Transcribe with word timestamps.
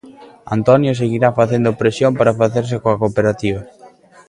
Antonia 0.55 0.97
seguirá 1.01 1.29
facendo 1.39 1.77
presión 1.81 2.11
para 2.19 2.37
facerse 2.41 2.75
coa 2.83 2.99
cooperativa. 3.01 3.61